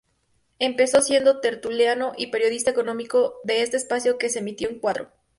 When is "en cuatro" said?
4.67-5.11